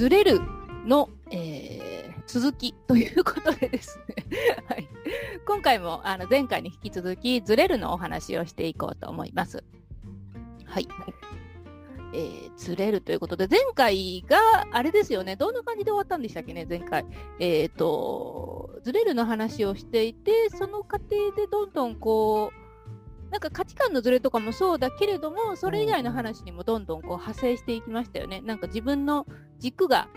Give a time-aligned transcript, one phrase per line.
[0.00, 0.40] ずれる
[0.86, 4.24] の、えー、続きということでですね、
[4.66, 4.88] はい、
[5.46, 9.62] 今回もあの前回に引き続きずれるのお話をしていこうと思います。
[10.64, 10.88] はい。
[12.14, 14.38] えー、ずれるということで、前回が、
[14.72, 17.04] あれですよね、どんな感じで終わったんでしたっけね、前回。
[17.38, 22.59] えっ、ー、と、ずれるの話をしていて、その過程でどんどんこう、
[23.30, 28.40] なんか価値観のずれとかもそうだけれども、それ以外の話にもどんどんこう派生していきましたよね。
[28.40, 29.26] なんか自分の
[29.58, 30.08] 軸が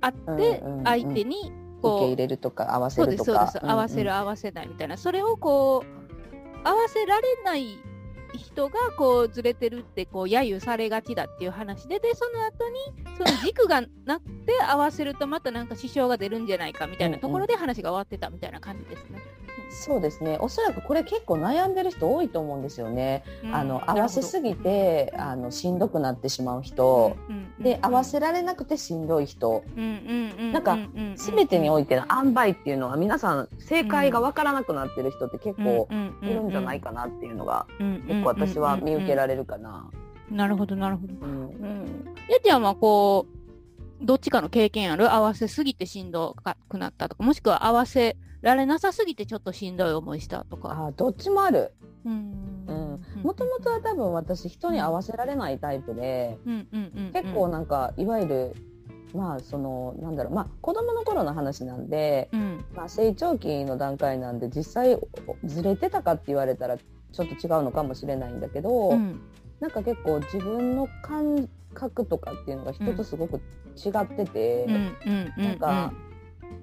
[0.00, 3.24] あって、相手にこう、受け入れるとか合わせるとか。
[3.24, 3.70] そうです、そうです。
[3.70, 4.96] 合わせる、合わせないみたいな。
[4.96, 7.78] それをこう、合わせられない
[8.38, 12.78] 人がこうずれてるってこう揶揄されがちだっていう話ででその後に
[13.16, 19.20] その軸がなくて合わせるとまたなんか支障が出るんじゃないかみたいなところで話が終わってたみたいな感じですね。
[19.70, 20.38] そうですね。
[20.40, 23.24] おそらくこれ結構悩んでる人多いと思うんですよね。
[23.42, 30.78] うん、あの合わせすぎて、うん、あのしんどくなってしまう人、うん、で合わせられなくてしんどい人、なんか
[31.16, 35.88] 全てにおいての塩梅っていうのは皆さん正解が分からなくなってる人って結構
[36.22, 39.90] いるんじゃないかなっていうのが結構私は見受けられるかな。
[40.30, 41.14] なるほどなるほど。
[41.26, 43.34] うん、やちゃんはこう
[44.04, 45.12] どっちかの経験ある？
[45.12, 46.36] 合わせすぎてしんど
[46.68, 50.86] くなったとかもしくは合わせられなさすぎてちょっとしんどい思いしたとか。
[50.86, 51.72] あどっちもある。
[52.04, 52.54] うん。
[53.22, 56.38] もともとは多分私人に合わせられないタイプで、
[57.12, 58.56] 結構なんかいわゆる
[59.14, 64.98] まあそのなんだろうまあ子供の頃の話なんで、うん、まあ成長期の段階なんで実際
[65.44, 69.20] ずれてたかって言われたらちょっと違うのかもしれないんだけど、うん、
[69.60, 73.40] なんか結構自分の感覚とかっていうのが人とすごく
[73.76, 74.66] 違ってて、
[75.36, 75.92] なんか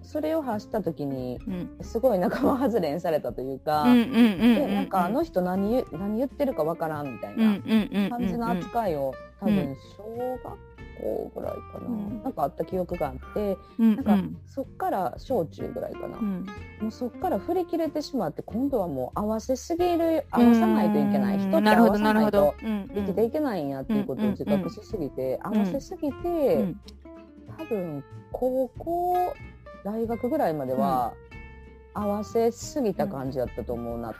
[0.02, 1.40] それを発した時に、
[1.82, 7.60] すごい仲間外れにされたというか、でなんかあの人何何言ってるかわからんみたいな
[8.09, 10.72] 感じの扱いを多分小学
[11.02, 16.46] 校ぐらいかな、うん、なんかあった記憶があって、うん、なんかそっから小中ぐらいかな、うん、
[16.80, 26.75] もうそっから振り切れてしまって今度はもう合わせすぎる合わさないといけない、人って合わさないと生きていけないんやっていうことを自覚しすぎて、合わせすぎて、
[27.58, 29.34] 多分高校
[29.84, 31.14] 大学ぐらいまでは
[31.94, 34.14] 合わせすぎた感じだったと思うな。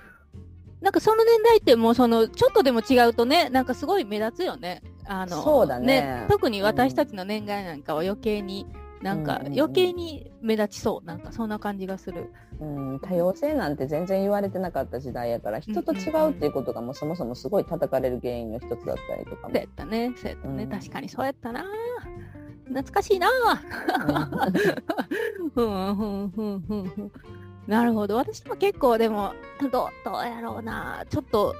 [0.81, 4.81] なんかその年代ってもうそのちょっとでも違うとねなんかすごい目立つよね。
[5.05, 8.66] あのそうだね、ね、特に私たちの年代なんかは余計に、
[9.01, 11.05] なんか余計に目立ちそう。
[11.05, 19.53] なんかそんな感じがする、うん、多様性なんて全然言われてなかった時代やから人と違うっていうことがもうそもそもすごい叩かれる原因の一つだったりとかも。
[19.53, 20.13] そうやったね。
[20.16, 21.66] そうやったね、うん、確かにそうやったな
[22.73, 23.27] 懐かしいな。
[27.67, 28.15] なるほど。
[28.15, 31.05] 私も結構でもどどうやろうな。
[31.09, 31.55] ちょっと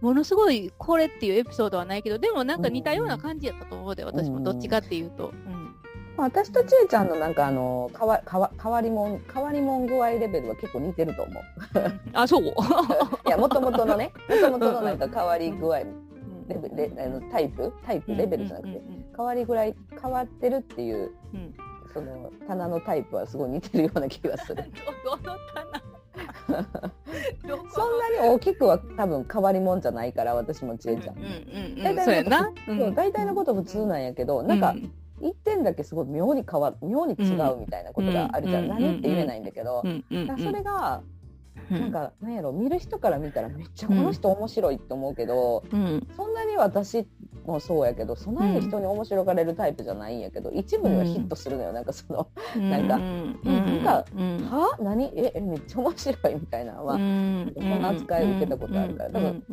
[0.00, 5.28] ものすごいこれっていうエピソードはないけどでもなんか似たような感じやったと思うで、私もどっちかっていうと。
[5.28, 5.74] うん。
[6.18, 11.42] 私とちえちゃんのなんかあのかわかわ変わりもん変わりもん具合レベルは結構似てると思う。
[12.14, 12.42] あそう？
[12.42, 12.46] い
[13.28, 15.86] やもともとのねもともとのなんか変わり具合レ
[16.48, 17.70] ベルあのタイプ？
[17.84, 18.80] タイプレベルじゃなくて
[19.16, 21.54] 変わりぐらい変わってるっていう、うん、
[21.92, 24.64] その棚のタイプはすごい似てるような気がする。
[25.04, 25.82] どの棚？
[27.70, 31.16] そんなに大きくは多分変わりもんじゃないから私もちえちゃん。
[31.82, 32.24] 大体
[32.68, 34.74] の大体のこと普通なんやけど、なんか
[35.20, 39.82] 一点だけすごい妙に変わ妙に違うみたいなことがあるじゃん、何って言えないんだけど、
[40.38, 41.02] それが
[41.70, 45.64] なんかなんやろ見る人から見たらめっちゃこの人面白いって思うけど、
[46.16, 47.06] そんなに私
[47.44, 52.98] もそうやけどそんなに人に面白がれるタイプじゃないんやけど、一部にはヒットするのよなんかその、なんか、
[53.44, 54.04] なんか、
[54.50, 54.76] は？
[54.80, 55.10] 何？
[55.16, 57.82] えめっちゃ面白いみたいなのは、そん。
[57.82, 59.10] な扱い受けたことあるから。
[59.10, 59.44] 多分、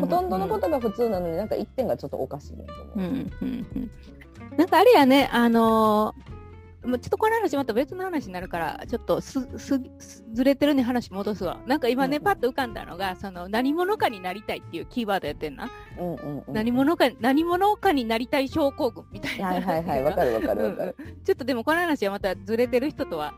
[0.00, 4.56] ほとんどのことが普通なのになんか一点がちょっとおかしいねと思う。
[4.56, 6.37] なんかあれやねあのー
[6.80, 9.80] ちょっとこの話また別の話になるからちょっとすす
[10.32, 11.60] ずれてるね話戻すわ。
[11.66, 15.68] なんか今ね、うん、パッと浮かんだのがその何者かになりたいっていうキーワードやってんな、
[15.98, 19.46] うんうんうん、何者か何者かになりたい症候群みたいな。
[19.48, 23.34] はいはいはいわかるわかるわかる、ちょっとでもこの話はまたずれてる人とは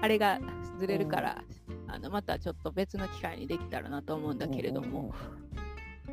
[0.00, 0.38] あれが
[0.78, 5.41] ずれるから、うん、あのまたちょっと別の機会にできたらなと思うんだけれども、うんうんうん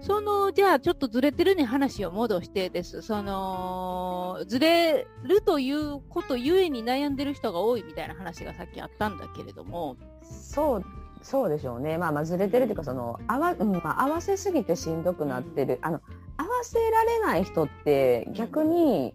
[0.01, 3.01] その、じゃあちょっとずれてるね話を戻してです。
[3.01, 9.97] その、ずれるということゆえに悩んでる人が多いみたいな話がさっきあったんだけれども。
[10.21, 10.85] そう、
[11.21, 11.97] そうでしょうね。
[11.97, 15.79] まあまあずれてるっていうか、その、あわ、うんまあ、合わせすぎてしんどくなってる。
[15.81, 16.01] あの、
[16.37, 19.13] 合わせられない人って逆に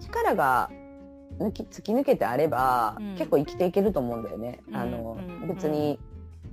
[0.00, 0.70] 力が
[1.38, 4.60] 抜き突き抜けてあれば、うん、結構生きていけると思うんだよね。
[4.72, 5.98] あの、別に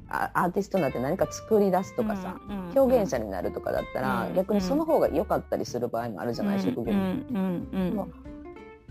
[0.10, 7.26] アーティストになって何か作り出すとかさ、うんうん、表現者になるとかだったら、うん、逆にその方が良かったりする場合もあるじゃない、職業に。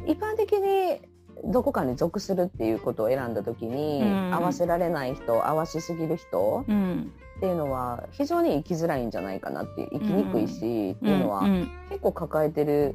[0.06, 1.00] 一般的に
[1.44, 11.42] どこかに属するっていうことを選んだ時に、うん、合わせられない人合わしすぎる人、うん、っていうのは非常に生きづらいんじゃないかなって生きにくいし、っていうのは
[11.88, 12.94] 結構抱えてる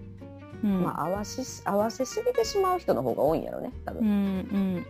[0.63, 4.11] うん、まあ、合わし合わせすぎてしまう人の方が多いんやろね多分、うんう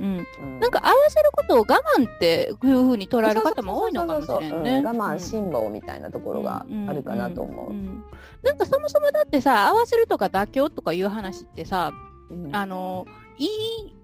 [0.05, 7.73] んうん、なんか合わせることを我慢っていうふうに捉える方も多いのかもしれないね我慢辛抱みたいなところがあるかなと思う、
[8.45, 11.91] なんかそもそもだってさ合わせるとか妥協とかいう話ってさ、
[12.51, 13.05] あの
[13.39, 13.47] いい、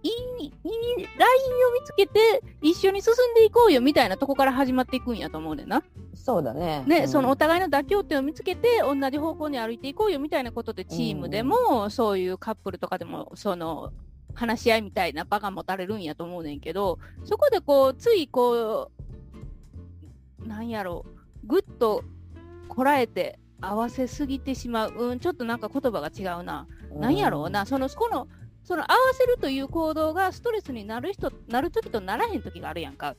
[0.03, 0.09] い
[0.39, 5.83] い、いいラインを見つけて、一緒に進んでいこうよみたいなとこから始まっていくんやと思うねんな。
[6.13, 6.83] そうだね。
[6.87, 13.91] ね、うん、そのお互いの妥協点を見つけて、同じ方向に歩いていこうよみたいなことで、チームでも、うん、そういうカップルとかでも、その、
[14.33, 18.89] 話し合いみたいな場が持たれるんやと思うねんけど、そこでこう、ついこ
[20.39, 21.05] う、なんやろ
[21.43, 22.03] う、ぐっと
[22.67, 24.93] こらえて合わせすぎてしまう。
[24.95, 26.67] うん、ちょっとなんか言葉が違うな。
[26.93, 28.27] なんやろうな、その、この、
[28.65, 33.15] その合わせるという行動がストレスになる人、なる時とならへん時があるやんか。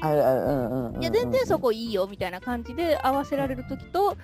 [0.00, 4.16] あるある、うんうん、いや、全然そこいいよみたいな感じで合わせられる時と、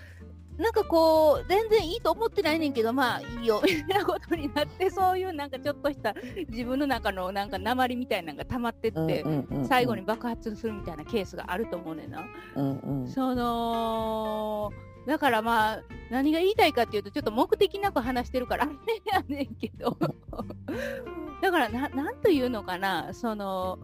[0.56, 6.14] なんかこう、全然いいと思ってないねんけど、まあいいよみたいなことになって、そういうなんかちょっとした
[6.48, 9.24] 自分の中のなんか鉛みたいなのが溜まってって、
[9.68, 12.24] 最後に爆発するみたいなケースがあると思うねんな。
[12.56, 14.72] うんうん、その、
[15.08, 19.96] だからまあ、何が言いたいかっていうと、ちょっと目的なく話してるから、あ れやねんけど。
[21.40, 23.78] だからな、なんというのかな、その、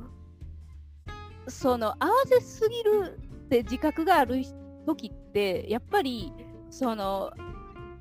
[1.48, 4.42] その、合わせすぎるって自覚がある
[4.84, 6.30] 時って、やっぱり、
[6.68, 7.32] その、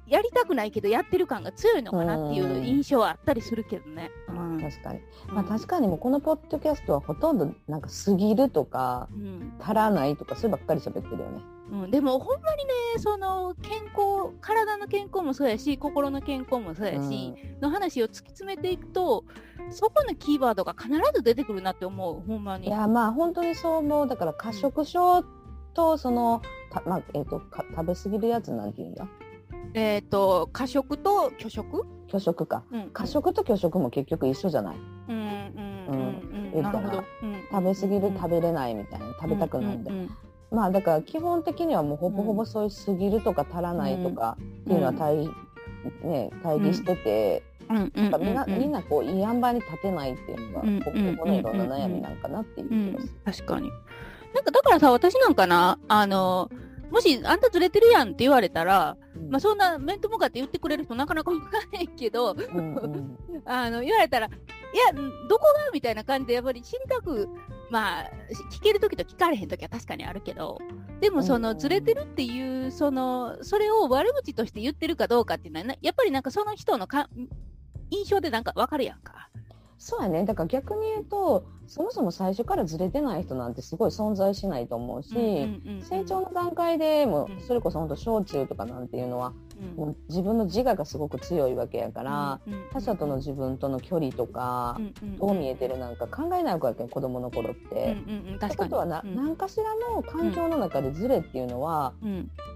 [0.06, 4.12] やりたくないけどやってる感が強いのかなっていう印象はあったりするけどね。
[4.28, 5.00] うん、確かに。
[5.30, 11.53] まあ確かにもうこのポッドキャストはほとんどなんか過ぎるとか、うん、足らないとかそういうばっかり喋ってるよね。
[11.72, 19.24] うん、でもほんまにねその健康体の健康もそうやし心の健康もそうやし、うん、の話を突き詰めていくと
[19.70, 22.68] そこのキーワードが必ず出てくるなって思うほんまに。
[22.68, 24.08] いやまあ本当にそう思う。
[24.08, 25.24] だから過食症
[25.74, 26.42] とその、
[26.86, 27.42] まあえーと、
[27.76, 29.08] 食べ過ぎるやつなんていうんだ
[29.74, 31.86] えっ、ー、と過食と拒食？
[32.08, 34.76] 拒食か、うん、過食と拒食も結局一緒じゃない？
[35.08, 35.24] うんうん
[35.88, 36.52] うんうん。
[36.54, 37.04] 言ったら、
[37.52, 39.92] 食べ過ぎる、食べれないみたいな食べたくないんで、
[40.54, 45.28] まあだから基本的にはもうほぼほぼそういう過ぎるとか足らないとかっていうのは対,、
[46.04, 48.12] ね、対義してて、みん。
[48.12, 48.72] なみん。
[48.72, 53.14] なこういい塩梅に立てないっていうのがここのいろんな悩みなんかなっていう気がする。
[53.26, 53.72] 確かに。
[54.34, 56.50] なんかだからさ私なんかなあの
[56.92, 64.94] もしあんたずれてるやんって言われたら、うん、まあそんな面と向かって言ってくれる人なかなかおかないけど、うんうん、 あの言われたら、いや、
[65.28, 65.72] どこが？
[65.74, 67.28] みたいな感じでやっぱり知りたく
[67.74, 68.12] まあ、
[68.52, 70.60] 聞けるときと聞かれへんときは確かにあるけど、
[71.02, 77.10] でもそのずれてるっていう、その、それを悪口として言ってるかどうかっていうのは、やっぱりなんかその人のか
[77.90, 79.28] 印象でなんかわかるやんか。
[79.80, 80.24] そうやね。
[80.24, 85.10] だから逆に言うと、そもそも最初からずれてない人なんてすごい存在しないと思うし、
[85.82, 89.34] 成長の段階でも、それこそ本当小中とかなんていうのは、
[89.76, 92.40] もう自分の自我がすごく強いわけやから、
[92.72, 94.80] 他者との自分との距離とか、
[95.20, 97.98] どう見えてるなんか考えないわけ子供の頃って。
[98.46, 101.94] ってことはな、何かしらの環境の中でズレっていうのは、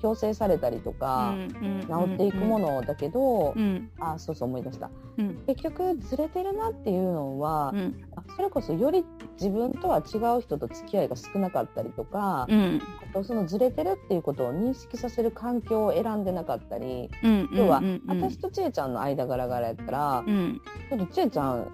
[0.02, 1.36] 強制されたりとか、
[1.88, 3.56] 治っていくものだけど、
[4.00, 4.90] あそうそう思い出した、
[5.48, 7.74] 結局ずれてるなっていうのは、
[8.36, 9.06] それこそより
[9.40, 21.68] 自分とは違う人と付き合いが少なかったりとか、うん、あとそのずれてるっていうことを認識させる環境を選んでなかったり、うん、要は、私と千恵ちゃんの間柄柄やったら、うん、ちょっと千恵ちゃん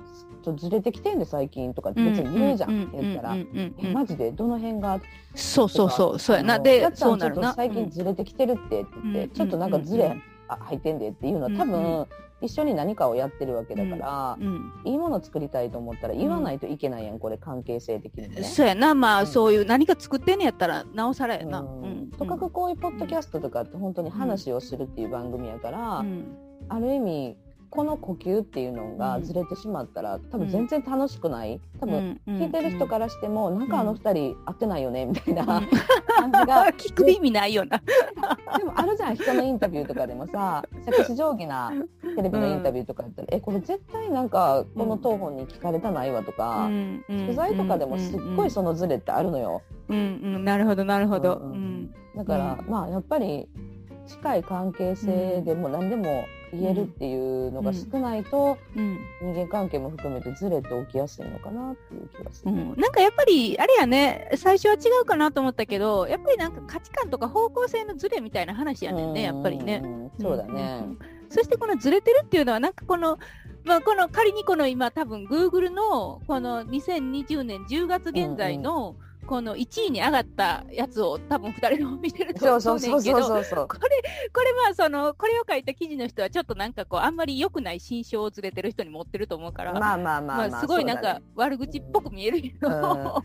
[0.44, 3.36] ちょっとずれてきてんで最近とか別に言うじゃんって言ったら
[3.94, 5.00] 「マジでどの辺が?」
[5.34, 6.60] そうそうそうそうやな。
[6.60, 12.08] でやっちゃんちょっと最近ずれてきてるってって言って、ちょっとなんかずれ入ってんでっていうのは多分、
[12.44, 18.44] 一緒に何かをやってるわけだから、うん、いいもの作りたいと思ったら言わないといけないやん、これ関係性的にね。
[18.44, 18.94] そうやな。
[18.94, 21.62] まあ、そういう何か作ってんねやったらなおさらやな。
[21.62, 22.12] うん。
[22.18, 26.06] とかくこういうポッドキャストとかって本当に話をするっていう番組やから、
[26.70, 27.38] ある意味
[27.74, 36.68] この呼吸っていうのがずれてしまったら、多分全然楽しくない、多分聞いてる人からしても、なんかあの二人合ってないよねみたいな感じが。
[36.78, 37.82] 聞く意味ないよな。
[38.60, 41.74] でもあるじゃん人のインタビューとかでもさセク定規な
[42.16, 49.64] テレビのインタビューとかやったら、うん、えこれ絶対なんかこの当本に聞かれたないわとか、うん、取材とかでもすっごいそのズレってあるのよ。
[49.90, 49.98] うん。
[49.98, 51.38] うん、なるほどなるほど。
[51.38, 53.48] うんだから、まあやっぱり
[54.08, 69.82] 近い関係性でも何でも言えるっていうのが少ないと、人間関係も含めてずれて起きやすいのかなっていう気がする、うん、なんかやっぱりあれやね最初は違うかなと思ったけどやっぱりなんか価値観とか方向性のずれみたいな話やねんねやっぱりね、
[70.20, 70.86] そうだね、
[71.30, 73.18] そしてこのずれてるっていうのはなんかこの
[73.64, 93.24] まあ、この仮にこの今多分 Google のこの2020年10月現在の、うんうんこの1位に上がったやつを多分2人とも見てると思うねんけどこれこれまあそのこれを書いた記事の人はちょっとなんかこうあんまり良くない心象をずれてる人に持ってると思うからまあまあまあ、まあ、すごいなんか悪口っぽく見えるけど、うん、私は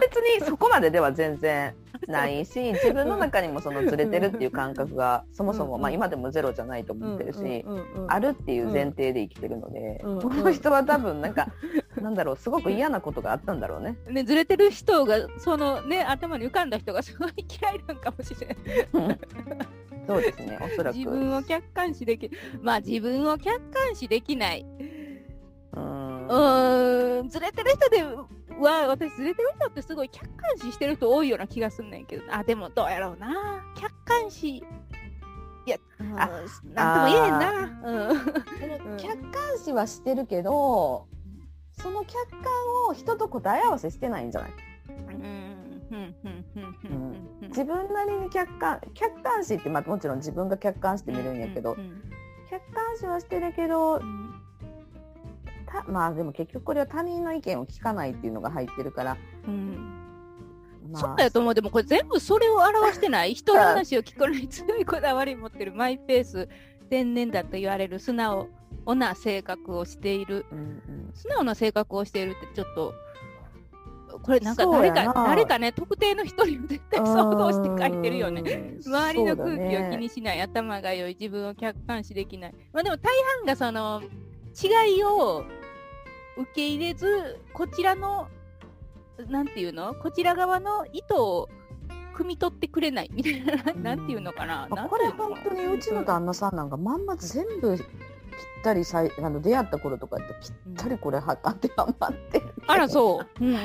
[0.00, 1.74] 別にそこまででは全然
[2.06, 7.64] ないし自分の中にもそのずれてるっていう感覚がそもそも、まあ、今でもゼロじゃないと思ってるし、
[8.08, 11.48] あるっていう前提で生きてるので、この人は多分なんか
[11.96, 13.96] なんだろうすごく嫌なことがあったんだろうね。
[14.08, 19.18] ねずれてる人がそのね頭に浮かんだ人がすごい嫌いなんかもしれない。
[20.06, 20.96] そうですねおそらく。
[20.96, 22.30] 自分を客観視でき
[22.62, 24.66] まあ自分を客観視できない。
[26.30, 28.04] うんずれてる人で
[28.60, 34.62] は私ずれてる人ってすごい客観視してる人多いような気がすんねんけどあでもどうやろうな客観視い
[35.66, 35.76] や
[36.16, 36.30] あ
[36.72, 37.80] なんとも言えんな、
[38.92, 41.06] うん、客観視はしてるけど
[41.82, 42.40] その客観
[42.88, 44.50] を人と答え合わせしてないんじゃない？
[47.48, 51.76] 自分なりに客観客観視って、まあ、もちろん自分が客観してみるんやけど、
[52.48, 54.00] 客観視はしてるけど、
[55.66, 59.96] たまあでも結局これは他人の意見を聞かないっていうのが入ってるから、うん。
[60.92, 61.54] まあ、そうやと思う。
[61.54, 63.34] でもこれ全部それを表してない。
[63.34, 66.48] 人の話を聞くのに強いこだわり持ってるマイペース
[66.88, 68.48] 天然だと言われる素直
[68.94, 72.94] な性格をしている、うんうん、素直な性格をしているってちょっと
[74.22, 78.76] これなんか誰か誰かね特定の一人を絶対想像して書いてるよね。
[78.84, 82.54] 周りの空気を気にしない、ね、頭が良い自分を客観視できない。
[82.72, 84.02] まあでも大半がその
[84.62, 85.44] 違いを
[86.36, 88.28] 受け入れずこちらの
[89.28, 89.94] なんていうの？
[89.94, 91.48] こちら側の意図を
[92.14, 94.68] 汲み取ってくれないみたいな、なんていうのかな？
[94.68, 97.78] これ本当にうちの旦那さんなんかまんま全部
[98.40, 103.44] ぴったりさいあの出会った頃とかってぴったりこれは当てはまってあらそう。
[103.44, 103.56] うん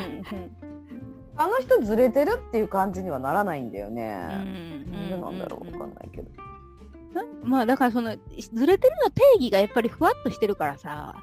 [1.37, 4.09] あの人ずれてるっていう感じにはならないんだよね。
[4.09, 6.31] なんでなんだろうわかんないけど。
[7.43, 8.15] まあだからその
[8.53, 11.15] ずれてるの定義がやっぱりふわっとしてるからさ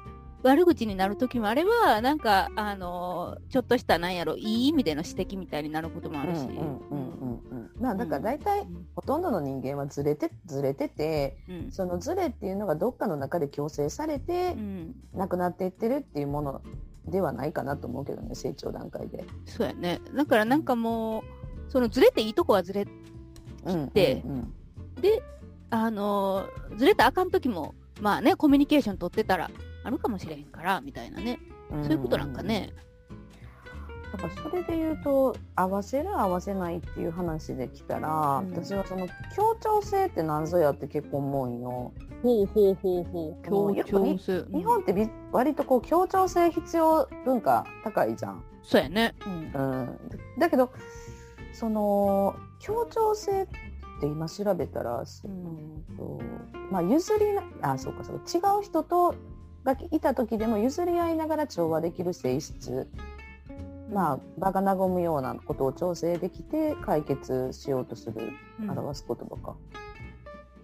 [0.43, 6.47] 悪口になる時もあればなんかあのちょっとしたなんやろいい意味での指摘みたいになることもあるし。
[7.79, 16.61] まあだから大体、ほとんどの人間はずれてずれてて、うん、そのずれっていうのがどっかの中で強制されて、うん、なくなっていってるっていうもの
[17.07, 19.25] ではないかなと思うけどね成長段階で。
[19.45, 19.99] そうやね。
[20.15, 21.21] だからなんかも
[21.67, 22.91] うそのずれていいとこはずれて、
[23.65, 25.21] うんうんうん、で
[25.69, 26.45] あの
[26.77, 29.49] ずれたあかん時もまあねコミュニケーション取ってたら
[29.83, 32.73] あるかもしれへんからみたいなね、そういうことなんかね。
[34.13, 41.91] だからそれで言うと合わせる合わせないっていう話できたら、うん、私はその協調性って何ぞやって結構思うんよ。
[42.21, 43.43] ほうほうほうほう。
[43.43, 48.43] 協調性、日本って割とこう協調性必要文化高いじゃん。
[48.61, 49.15] そうやね。
[49.25, 49.99] うん、うん、
[50.37, 50.71] だけど
[51.51, 53.47] その協調性っ
[53.99, 55.97] て今調べたら、うん。
[55.97, 56.21] と
[56.71, 57.25] まあ、譲り
[57.61, 59.15] あそうかそう違う人と
[59.63, 62.87] がいた時でも譲り合いながら調和できる性質。
[63.91, 69.55] まあ場が和むようなことを調整できて解決しようとする表す言葉か、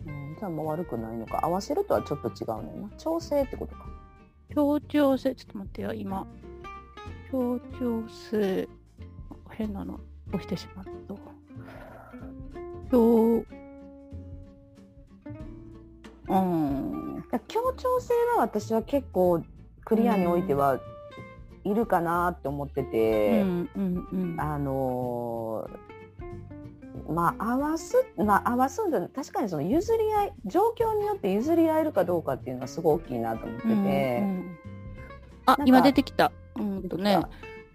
[0.07, 1.45] うん、じゃあもう悪くないのか。
[1.45, 2.89] 合わせるとはちょっと違うねんな。
[2.97, 3.85] 調整ってことか。
[4.53, 5.35] 協調性。
[5.35, 6.25] ちょっと待ってよ今。
[7.31, 8.67] 協調性
[9.51, 9.99] 変なの。
[10.29, 10.91] 押してしまった。
[12.91, 13.43] 協
[16.27, 16.88] うん
[17.47, 19.43] 協調性は私は結構
[19.85, 20.79] クリアにおいては
[21.63, 34.57] いるかなって思ってて、うんうんうん、あのー、まあ合わすまあ合わすんだ確かにその譲り合い状況によって譲り合えるかどうかっていうのはすごい大きいなと思ってて、うんうん、
[35.45, 36.31] あ今出てきた。
[36.55, 37.19] うんとね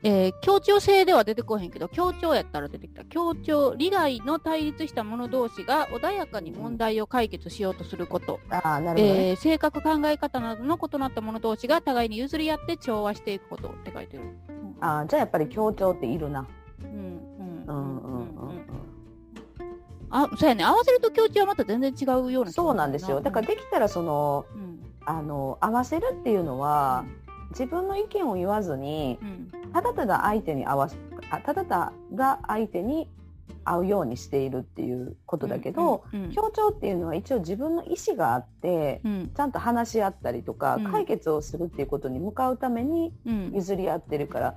[0.07, 3.05] えー、協調性では出てこへんけど、協調やったら出てきた。
[3.07, 8.39] 協調、利害の対立した者同士が穏やかに問題を解決しようとすること。
[8.51, 14.25] あなるほど、ね、えー、性格、考え方などの異なった者同士が互いに譲り合って調和していくことって書いてる。
[14.25, 16.47] うん、あじゃあやっぱり協調っているな。
[16.83, 18.67] うんうんうんうんうん。
[20.11, 20.65] あ、そうやね。
[20.65, 23.23] 合わせると協調はまた全然違うようなそうなんですよ。
[23.23, 27.24] だからできたらその、うん、あの合わせるっていうのは、うん
[27.59, 29.25] 自分の意見を言わずに、う
[29.69, 30.91] ん、ただただ相手に合わ
[31.31, 33.09] あただただ相手に
[33.65, 43.15] 合うようにしているっていうことだけど、うんうんうん、協調っていうのは一応自分の意思があって、うん、ちゃんと話し合ったりとか、うん、解決をするっていうことに向かうために
[43.53, 44.55] 譲り合ってるから、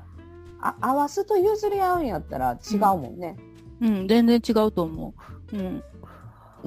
[0.59, 3.37] あ合わすと譲り合うんやったら違うもんね。
[3.79, 5.13] うん、全然違うと思
[5.51, 5.57] う。
[5.57, 5.83] うん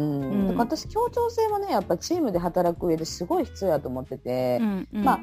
[0.00, 5.21] うん、うん、だから私協調性はねやっぱチームで働く上ですごい必要やと思ってて、うんうん、まあ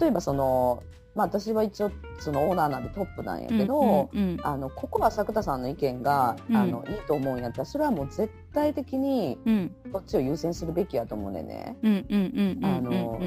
[0.00, 0.82] 例えばその
[1.14, 9.38] まあ、私は一応そのオーナーなんでトップなんやけど、うんうんうん、あのここは作田さんの意見が、うん、あのいいと思うんやったらそれはもう絶対的に
[9.92, 11.76] こっちを優先するべきやと思うねね。
[12.62, 13.20] あの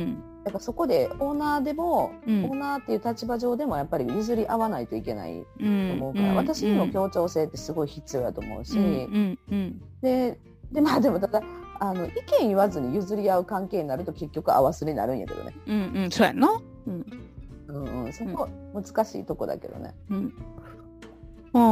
[0.45, 10.37] やっぱそこでオーナーでも、うん、オーナーっていう立場上でもやっぱり譲り合わないといけないと思うから、うん、私にも協調性ってすごい必要やと思うし、うんうん、で
[10.73, 11.41] でまあでもただ
[11.79, 12.09] あの意
[12.41, 15.55] 見言わずに譲り合う関係になると結局合わすになるんやけどね。
[15.67, 17.05] うんうん、そうやな、うん。
[17.67, 19.93] うんうん、そこ難しいとこだけどね。
[20.09, 20.33] うん。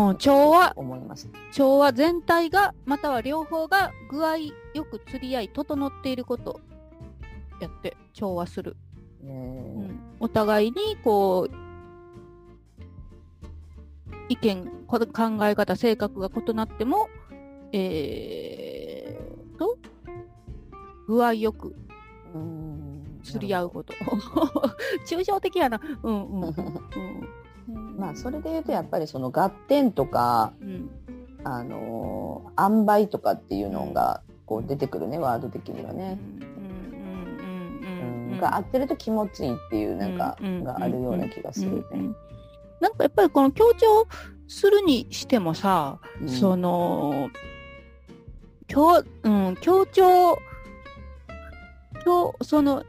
[0.09, 0.73] うん、調和。
[0.75, 4.51] 思いまし調和全体がまたは両方が具合よ
[4.89, 6.59] く釣り合い整っていること。
[7.59, 8.75] やって調和する。
[9.23, 11.55] うん、お互いにこう
[14.29, 14.99] 意見考
[15.45, 17.07] え方性格が異なっても
[17.73, 18.80] えー、
[19.61, 19.77] と？
[21.07, 21.75] 具合よく
[23.23, 23.93] 釣り合うこと。
[25.07, 25.79] 抽象的やな。
[26.03, 26.49] うんうん。
[27.69, 30.89] うん、まあそれで言うとやっぱりその合点とか、うん、
[31.43, 36.19] あの塩梅とかっていうのがこう出てくるね、ワード的にはね。
[38.39, 42.09] が合ってると気持ちいいっていうなんかがあるような気がするね。
[42.79, 44.07] なんかやっぱりこの強調
[44.47, 47.29] するにしてもさ、うん、その
[48.71, 50.39] 強,、うん、強調
[52.03, 52.85] 強その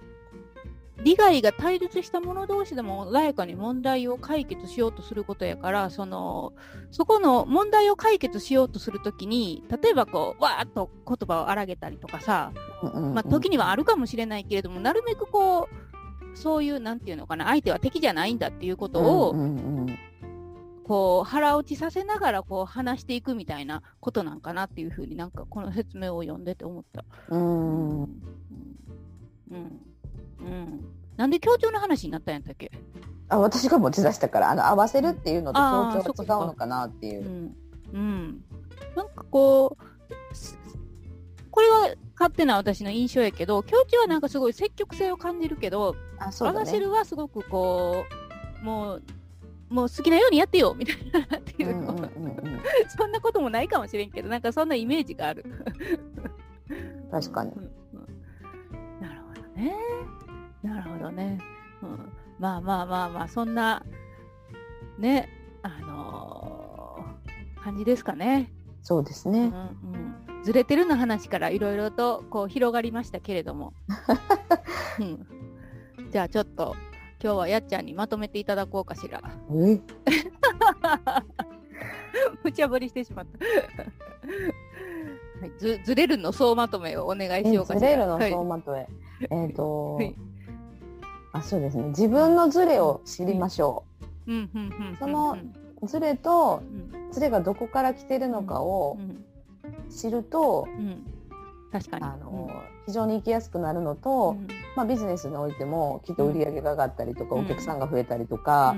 [1.03, 6.53] 利害が対立した者同士でも穏やかに問題を解決しようとすることやからその
[6.93, 19.37] そこの問題を解決しようとするときに例えばこうわーっと言葉を荒げたりとかさ、まあ、時にはあるかもしれないけれどもなるべくこうそういうなんていうのかな相手は敵じゃないんだっていうことを、
[20.85, 27.05] こう腹落ちさせながらこう話していくみたいなことなんかなっていうふうになんかこの説明を読んでて思った。
[27.29, 28.09] うん、うん。
[29.51, 30.85] うん。
[31.17, 32.71] なんで協調の話になったんやったっけ？
[33.29, 35.59] あ私が持ち出したからあの合わせるっていうのと
[36.05, 37.25] 協調が違うのかなっていう。
[37.25, 37.57] うん、
[37.93, 38.45] うん、
[38.97, 39.85] なんかこう
[41.51, 45.99] これは勝手な私の印象やけど協調はなんかすごい積極性を感じるけどね、
[46.41, 48.05] 合わせるはすごくこ
[48.63, 49.03] うもう
[49.73, 51.97] もう好きなようにやってよみたいなっていうの、
[52.97, 55.45] そんなこともないかもしれんけどなんかそんなイメージがある。
[57.11, 59.75] 確かに、うんうん、なるほどね。
[60.63, 61.39] なるほどね。
[61.83, 63.83] うん、まあまあまあまあ、そんな、
[64.99, 65.29] ね、
[65.63, 68.53] あのー、感じですかね。
[68.83, 69.53] そうですね。
[69.85, 73.73] うんうん、ずれてるの話からいろいろとこう広がりましたけれども。
[75.01, 76.77] うん、じゃあちょっと
[77.23, 79.23] 今日はやっちゃんにまとめていただこうかしら。
[79.55, 79.55] え
[82.43, 83.39] 無茶ぶりしてしまった。
[85.41, 87.81] はい、ずずれるの総まとめをお願いしようかしら。
[87.81, 88.79] ずれるの総まとめ。
[88.79, 88.89] はい、
[89.31, 90.17] えっ、と、はい
[91.35, 93.85] あそうですね自分のズレを知りましょ
[94.27, 94.33] う。
[94.99, 95.39] その
[95.85, 96.63] ズレと
[97.11, 98.99] ズレがどこから来てるのかを
[99.91, 100.69] 知ると、
[101.73, 102.05] 確かに。
[102.05, 102.51] あの、
[102.87, 104.37] 非常に生きやすくなるのと、
[104.77, 108.77] まあ、ビジネスにおいてもきっと売り上げが上がったりとか、お客さんが増えたりとか、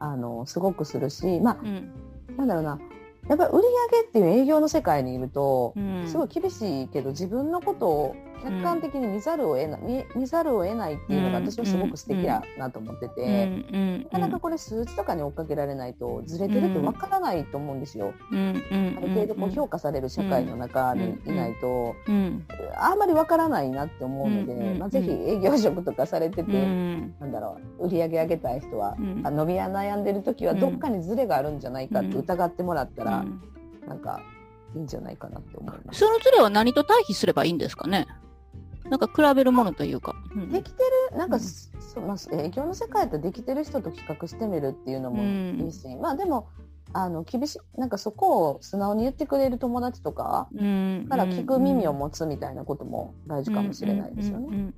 [0.00, 2.78] あのすごくするしまあ、なんだろうな。
[3.28, 5.74] やっぱり売り上げっていう営業の世界にいると、
[6.06, 13.46] すごい厳しいけど自分のことを客観的に見ざるを得ない、見見ざるを得ないっていうのが私はすごく素敵やなと思ってて、
[14.04, 18.12] なかなかこれ数値とかに追っかけられないとずれてるってわからないと思うんですよ。
[18.30, 18.34] あ
[19.00, 21.94] る程度こう評価される社会の中にいないと、
[22.76, 26.52] あんまりわからないなって思うので、まあ、ぜひ営業職とかされてて、
[27.20, 33.24] なんだろう売り上げ上げたい人は、伸びや悩んでる時はどっかにずれがあるんじゃないかって疑ってもらったら、
[33.86, 34.20] なんか
[34.74, 36.00] いいんじゃないかなって思います。
[36.00, 38.06] そのズレは何と対比すればいいんですかね？
[38.94, 40.14] なんか比べるものというか。
[40.34, 46.48] うん、できてる、なんか、うん、そまあ、営業の世界だとできてる人と比較してみるっていうのもいいし、うん、まあでも、
[46.96, 50.48] あの厳しいなんかそこを素直に言ってくれる友達とか
[51.08, 54.72] から聞く耳を持つみたいなことも大事かもしれないですよね。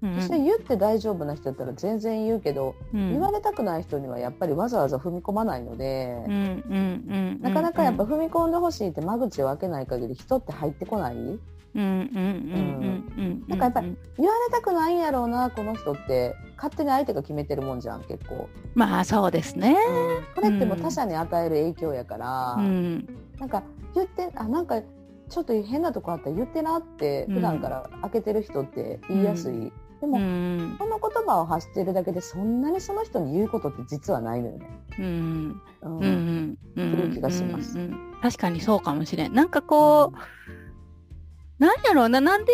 [0.00, 6.16] 私は言って大丈夫な人だったら全然言うけど、うん、言われたくない人にはやっぱりわざわざ踏み込まないので、
[7.40, 8.52] なかなかやっぱ踏み込ん。
[8.52, 11.16] でほしいって間口を開けない限り人って入ってこない。
[11.74, 23.06] なんかやっぱり言われたくないんやろうなこの人って勝手に相手が決めてるもんじゃん結構まあそうですね、うん、これっても他者に与える影響やから、うん、
[23.38, 23.62] なんか
[23.94, 34.70] 言ってあなんかちょっと変なとこあったら言ってなって普段から開けてる人って言いやすいうんでも、うん、この言葉を発してるだけでそんなにその人に言うことって実はないのよね。
[34.98, 35.62] うん。
[35.82, 35.98] うん。
[35.98, 36.58] うん。
[36.76, 37.12] うん。
[37.12, 37.76] 気がします、
[38.22, 39.34] 確かにそうかもしれん。
[39.34, 40.18] なんかこう、
[41.58, 42.52] なんやろうな、なんで、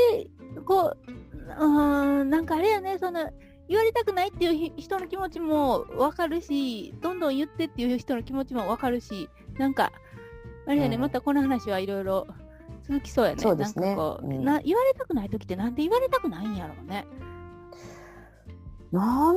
[0.65, 3.31] こう、うん、なんかあれやね、その、
[3.69, 9.93] 言われたくないっていう人の気持ちもわかるし、どんどん言ってっていう人の気持ちもわかるし、なんか、
[10.67, 12.27] あれやね、うん、またこの話はいろいろ
[12.87, 13.43] 続きそうやね。
[13.43, 13.89] そうですね。
[13.89, 17.07] なんかこう、うん、な言われたくない時ってなんで言われたくないんやろうね。
[18.93, 19.37] なん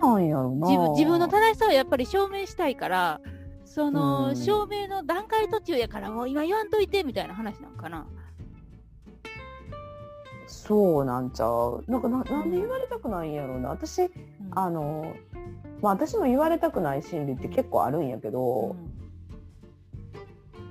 [0.00, 3.20] なんやろな自分自分の正しさをやっぱり証明したいから
[3.64, 8.06] その、うん、証明の段階途中やからもう今言わんといてみたいな話なんかな
[10.70, 11.84] そうなんちゃう。
[11.88, 13.70] なんかななんで言われたくないんやろうな。
[13.70, 14.10] 私、うん、
[14.52, 15.16] あの
[15.82, 18.76] まあ私も言われたくない心理って結構あるんやけど、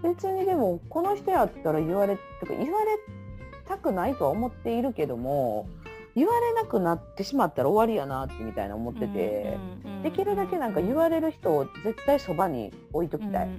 [0.02, 2.98] うん、別にでもこの人やったら言われとか言われ
[3.68, 5.68] たくないとは思っているけども、
[6.16, 9.58] 言われなくなってしまったら終わりやなってみたいな思ってて、
[10.04, 13.50] できるだけなんか言われる人を絶対そばに置いときたい、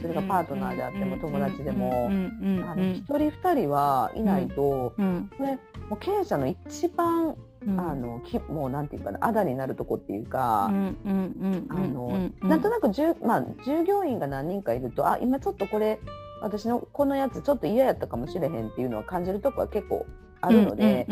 [0.00, 4.94] それがパートナーであっても友達でも、あの1人2人はいないと、こ
[5.40, 7.36] れもう経営者の一番
[7.76, 15.98] あのきもうなんていうかなあだになるとこっていうか、あのなんとなくじゅ、まあ、従業員が何人かいるとあ今ちょっとこれ
[16.40, 20.06] 私のこのやつちょっと嫌やったかもしれへんっていうのは感じるとこは結構
[20.40, 21.06] あるので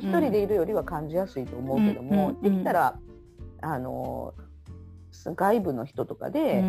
[0.00, 2.98] 一人でいるよりは感じやすいと思うけども、できたら
[3.62, 4.34] あの
[5.24, 6.62] 外部の人とかで、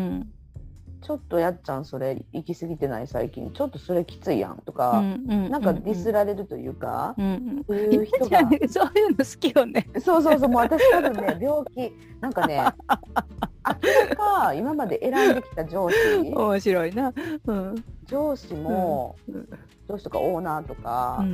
[1.00, 9.88] ちょっとやっちゃんそれ行き過ぎてない最近ちょっとそれきついやんとか、なんかディスられるというか、そういう人がそういうの好きよね。
[10.00, 12.64] そうそうそうもう私多分ね 病気なんかね明
[14.08, 15.96] らか今まで選んできた上司
[16.34, 17.12] 面白いな、
[17.46, 19.16] うん、上司も、
[19.88, 21.24] 上司とかオーナーとか、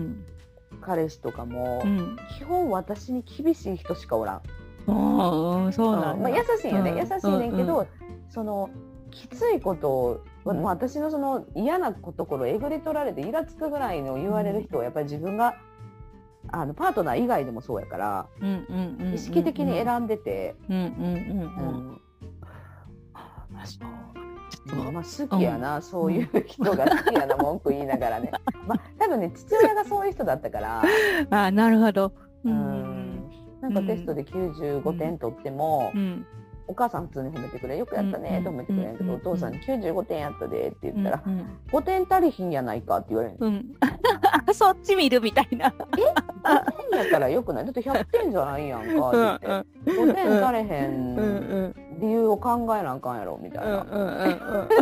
[0.85, 4.43] 彼氏とかも、うん、基本私に厳しい人しかおらん。
[4.87, 7.87] あそうなん、まあ、優しいよね、うん、優しいねんけど、うん、
[8.29, 8.69] その
[9.11, 15.55] きついことを、まあ、私のその嫌なところえぐり取られてイラつくぐらいの言われる人をやっぱり自分が
[16.49, 18.27] あのパートナー以外でもそうやから、
[19.15, 20.55] 意識的に選んでて。
[24.67, 28.31] まあ、好きやな、うん、そういう人が好きやな文句言いながらね。
[28.67, 30.83] まあ、多分ね、父親がそういう人だったから。
[31.31, 32.13] あなるほど。
[32.45, 33.31] うん。
[33.61, 36.27] なんかテストで95点取っても、うん、
[36.67, 43.75] お母さん普通に褒めてくれ、よくやったねと褒めてくれんけど、お父さんに95点やったでって言ったら、うん、5点足りひんやないかって言われる、うん、
[44.55, 45.75] そっち見るみたいな。
[45.99, 46.01] え
[46.49, 47.65] ?5 点やったらよくない？
[47.65, 49.47] だって100点じゃないやんかって。
[49.47, 53.87] 言って、5点足れへん理由を考えなあかんやろみたいな、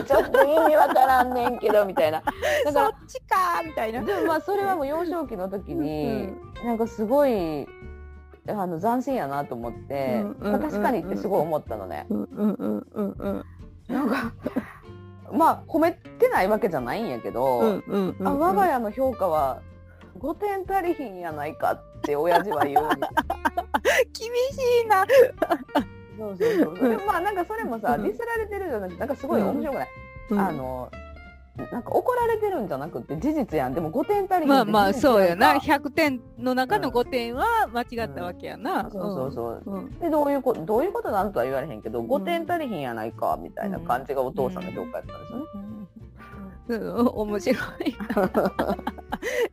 [0.07, 2.23] ちょっと意味わからんねんけどみたいな。
[2.65, 4.03] だからそっちかみたいな。
[4.03, 6.29] でもまあそれはもう幼少期の時に、
[6.63, 7.67] うん、なんかすごい
[8.49, 12.07] あの斬新やなと思って、まあ、確かにってすごい思ったのね。
[13.89, 14.33] なんか
[15.33, 17.83] まあ褒めてないわけじゃないんやけど、
[18.25, 19.63] あ我が家の評価は
[20.19, 22.89] 5点足りひんやないかって親父は言う。
[24.13, 25.07] 厳しいな。
[26.19, 26.89] そうそうそう。
[26.89, 29.89] でもまあなんかそれもさ、ディスられてるじゃなくて、なんかすごい面白くない、
[30.31, 30.91] うん、あの、
[31.57, 33.75] なんか怒られてるんじゃなくて事実やん。
[33.75, 35.55] でも5点足りまあまあそうやな。
[35.55, 38.85] 100点の中の5点は間違ったわけやな。
[38.85, 39.63] うん、そうそうそう。
[39.67, 45.45] うん、で、どういうこと、どういうことなんとは言われへんけど、5点足りひんやないか、みたいな感じがお父さんの評価やったんですよね。
[46.69, 47.97] うん、面白い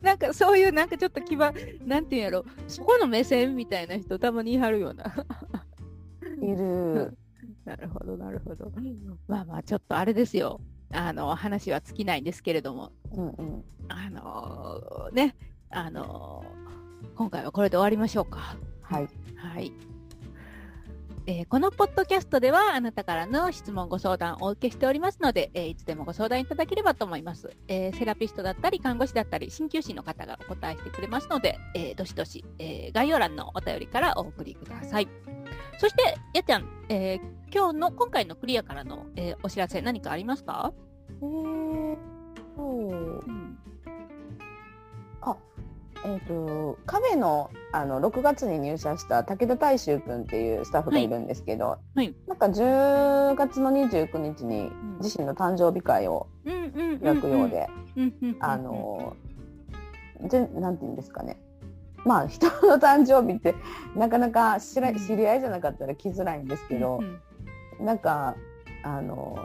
[0.00, 1.52] なんかそういうなんかちょっと気は
[1.84, 5.04] なんていうんやろそこの目線みたいな人たまにいはるような
[6.40, 7.16] いる。
[7.64, 8.72] なるほど、なるほど。
[9.28, 10.60] まあまあ、ちょっとあれですよ。
[10.92, 12.92] あの、話は尽きないんですけれども。
[13.12, 13.64] うんうん。
[13.88, 15.36] あのー、ね、
[15.70, 18.56] あのー、今回はこれで終わりましょうか。
[18.82, 19.08] はい。
[19.36, 19.72] はい。
[21.30, 35.08] えー、このポッドキャストではあなたからの質問ご相談をお受けしておりますので、えー、いつでもご相談いただければと思います、えー、セラピストだったり看護師だったり鍼灸師の方がお答えしてくれますので、えどしどし、え概要欄のお便りからお送りください。
[35.78, 37.20] そして、やっちゃん、えー、
[37.54, 40.72] 今日の、今回のクリアからの、えー、お知らせ何かありますか？
[41.22, 41.96] えー
[42.56, 43.56] と、うん、
[45.20, 45.36] あ、
[46.04, 51.08] えっ、ー、と、カフェの、あの、6月に入社した武田大衆君っていうスタッフがい。
[51.08, 57.68] るんですけど、はい、はい、なんか10月の29日に自身の誕生日会を開くようで、
[58.40, 59.16] あの、
[60.28, 61.38] ぜなんて言うんですかね。
[62.04, 63.54] まあ 人の誕生日って
[63.94, 67.20] なかなか知ら知り合いじゃなかったら来づらいんですけど、うん
[67.80, 68.36] うん、なんか
[68.82, 69.36] あの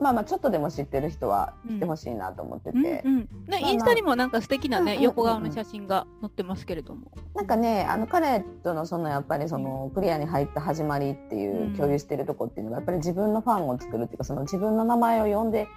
[0.00, 7.10] まあまあちょっとでも知ってる人は来てほしいなと思ってて、うんうん、ね、インスタにもなんか素敵なね、横顔の写真が載ってますけれども。
[7.34, 15.68] なんかねあの彼とのそのやっぱりそのクリアに入った始まりっていう共有してるとこっていうのがやっぱり自分のファンを作るっていうかその自分の名前を呼んで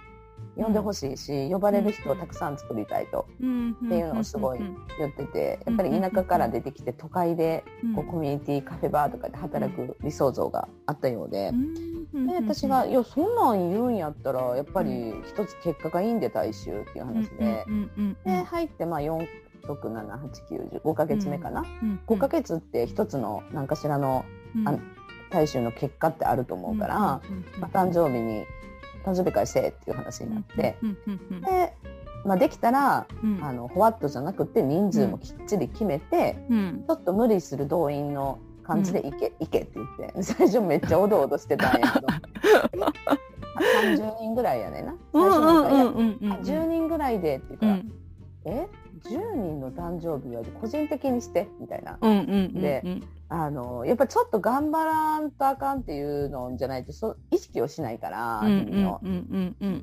[0.56, 4.58] 呼んでほしいし、呼ばれる人をたくさん作りたいと、っていうのをすごい
[4.98, 11.52] 言っててやっぱり田舎から出てきて都会でこうコミュニティカフェバーとかで働く理想像があったようで。
[12.12, 17.66] で私が「いやそんなん言うんやったらやっぱり一つ結果がいいんで大衆」っていう話で。
[18.24, 19.26] で入ってまあ4
[19.68, 24.24] 67895か月目かな、うん、5か月って一つの何かしらの、
[24.56, 24.78] うん、あ
[25.30, 27.20] 大衆の結果ってあると思うから、ま
[27.60, 28.46] あ、誕生日に
[29.08, 30.76] 誕生日会せえっていう話になって、
[31.40, 31.74] で、
[32.24, 42.06] まあ、できたら、うん、あのホワットじゃなくて人数もきっちり決めて、うん、ちょっと無理する動員の感じで行け、行けって言って 最初めっちゃおどおどしてたんやけど。
[43.58, 44.94] 30人ぐらいやねんな。
[45.12, 47.78] 最初なんか「10人ぐらいで」って言うから
[48.52, 48.68] 「え
[49.04, 51.98] ？10人の誕生日は個人的にして」みたいな。
[52.00, 58.42] であのやっぱちょっと頑張らんとあかんっていうのじゃないとそ意識をしないから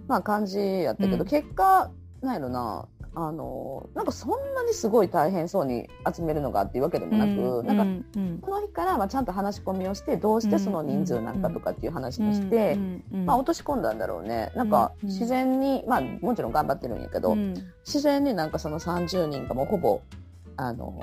[0.08, 8.06] まあ感じやったけど、うん、結果なんやろなあのなんかそんなにすごい大変そうに集めるのがっていうわけでもなく、うん、なんか、
[8.44, 12.78] その日からまあちゃんと話し込みをしてどうしてその人数なんかとかっていう話をして、
[13.12, 17.36] まあ、落とし込んだんだろうねなんか自然に、まあもちろん頑張ってるんやけど、
[17.86, 20.02] 自然になんかその30人がもうほぼ
[20.58, 21.00] あの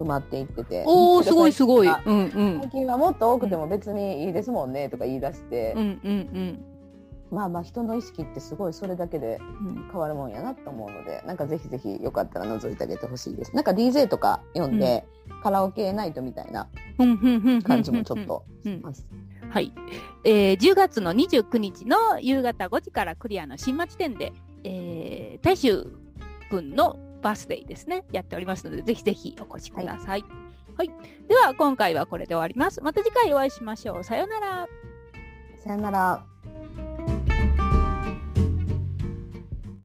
[0.00, 0.84] 埋まっていってて。
[0.86, 6.64] おおすごいすごい、うんうん、最近はもっと多くても別にいいですもんねとか言い出して、うんうんうん。
[7.30, 9.38] まあまあ人の意識ってすごいそれだけで
[9.90, 13.54] 変わるもんやなと思うので、うん、なんかぜひぜひよかったら覗いてあげてほしいです。
[13.54, 16.68] なんか DJ とか読んで、うん、カラオケナイトみたいな
[17.62, 19.06] 感じもちょっとします。
[19.50, 19.72] はい、
[20.24, 24.32] えー、10月の29日の夕方5時からクリアの新町店で、
[24.64, 25.86] えー、大衆
[26.50, 30.06] 君のバースデーですね、やっておりますので、ぜひぜひお越しください。
[30.06, 30.24] はい、
[30.76, 30.90] はい、
[31.28, 32.80] では、今回はこれで終わります。
[32.80, 34.04] また次回お会いしましょう。
[34.04, 34.68] さようなら。
[35.58, 36.24] さようなら。